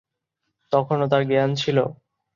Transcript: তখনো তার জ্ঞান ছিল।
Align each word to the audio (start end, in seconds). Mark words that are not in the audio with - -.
তখনো 0.71 1.03
তার 1.11 1.23
জ্ঞান 1.27 1.49
ছিল। 1.55 1.77